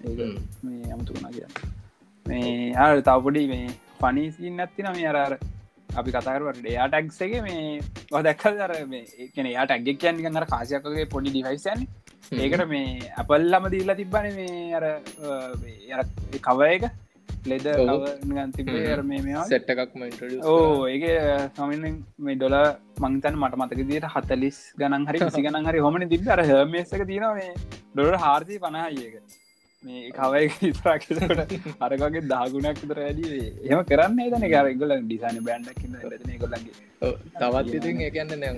[0.08, 0.36] ඒක හ්ම්.
[0.64, 1.54] මේ අමතුුණා කියන්න
[2.26, 3.70] මේ ආ තවපොඩි මේ
[4.02, 5.34] පනිසින් නැත්තින මේ අරර
[5.94, 11.30] අපි කතාරවට ඩයා ටක්සගේ මේ දැක්කල් දර මේ කන යාට ඇගෙක් කියන්න අර කාසයකගේ පොඩි
[11.30, 11.86] ඩිවයිසයන්
[12.38, 16.04] ඒකට මේ අපල්ලම දීලා තිබ්බන මේ අර
[16.40, 16.84] කව එක.
[17.44, 17.66] ලෙද.
[18.52, 19.44] තිබේ මේ මේවා.
[19.46, 21.04] සෙට් එකක්ම ඉන්ට්‍රඩියුස් ඕ ඒක
[21.56, 22.56] සමින් මේ ඩොල
[23.00, 27.28] මංතන් මට මතක දිට හතලිස් ගනන් හරි කිසි ගනන් හරි හොමන තිබ අර හමේසක තියෙන
[27.34, 27.52] මේ
[27.92, 29.14] ඩොල හාර්සි පණහයක
[29.82, 31.20] මේ කවයි ඉතරක්ට
[31.84, 33.28] අරකගේ දාගුණක් තර ඇඩි
[33.66, 35.94] එහම කරන්න තන ගරගල ඩිසාන බෑන්ඩක් න
[36.42, 38.50] ගොලන්ගේ තවත් ඉතින් ඒකන්න නැ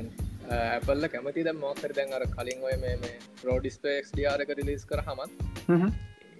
[0.56, 5.92] ඇපල්ල කැමති ද මෝකර දැන් අර කලින් ඔය මේ මේ රෝඩිස්පේක්ස් ඩියාරක රිලිස් කර හමත්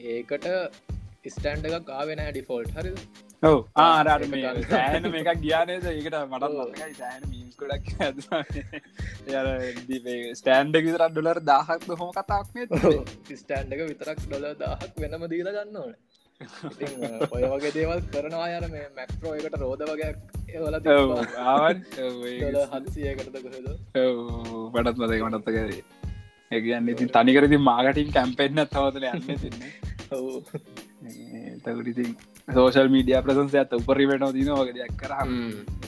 [0.09, 0.51] ඒකට
[1.25, 2.73] ස්ටන්ඩ එකක් ආවෙන ඩිෆෝල්ට්.
[2.77, 2.93] හරි
[3.43, 3.59] ඔව.
[3.77, 4.25] ආරට.
[4.71, 7.87] සෑන මේකක් ගියානේද ඒකට මටත් සෑන මීස් කොඩක්
[10.41, 12.67] ස්ටෑන්ඩ විතර ඩොලර් දහක් හොම කතාක්නේ
[13.35, 15.95] ස්ටන්ඩ එක විතරක් ඩොල දහක් වෙනම දීල ගන්න ඕන.
[17.35, 20.11] ඔය වගේ දේවල් කරනවා අයර මේ මැක්ට්‍රෝ එකට රෝධ වගේ
[20.51, 20.75] ඒවල
[21.47, 21.83] ආවන්
[22.73, 23.69] හත්සියකටද කොහෙද?
[24.75, 26.01] බඩත් මතක මටත්තකද
[26.51, 29.73] ඒගන්න ඉතින් තනිකරති මාගටින් කැම්පෙන්න්න තවතල යන්න තින්නේ
[30.13, 30.27] ඔව්
[31.65, 32.11] තකරඉතින්
[32.49, 35.31] සෝෂල් මීඩිය ප්‍රසන්සය ඇත උපරිවෙන දින වගේ දෙයක් කරහම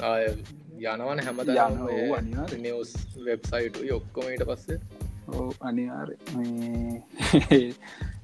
[0.02, 0.24] ආය
[0.84, 2.28] යනවන හැමත අනිවාර්යෙන්.
[2.62, 2.92] නිවස්
[3.26, 4.78] වෙබ්සයිට් ඔක්කොමට පස්සේ.
[5.28, 6.08] ඕ අනිවාර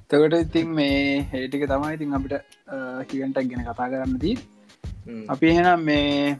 [0.09, 2.35] තකට ඉතින් මේ හේටික තමයි ඉතින් අපිට
[3.09, 4.35] හිගටක් ගැන කතා කරන්න දී.
[5.29, 6.37] අපි එහෙනම් මේ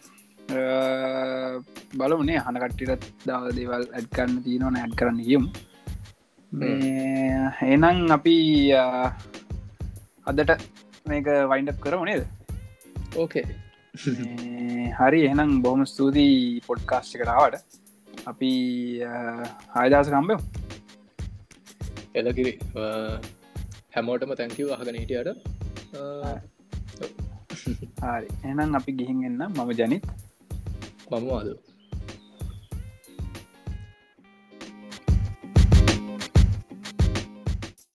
[1.98, 5.50] බලවනේ හනකට්ටිට දව දේවල් ඇඩ්කරන්න තියනවන ඇඩ් කරන්න කියමු
[7.68, 8.36] එනම් අපි
[10.28, 10.52] අදට
[11.10, 12.24] මේක වයින්ඩක් කරම නේද?
[13.22, 13.46] ඕකේ
[15.00, 17.56] හරි එහෙනම් බොහොම ස්තුතියි පොඩ්කාස්ට් කරාවට
[18.32, 18.52] අපි
[19.76, 20.40] හයදස කම්බයෝ
[22.20, 22.54] එලකිරි
[23.96, 25.30] හැමෝටම තැංකිව අහගෙන හිටියට.
[28.04, 28.28] හරි.
[28.50, 30.06] එනම් අපි ගිහින් එන්න මම ජනිත්.
[31.12, 31.48] මම වාද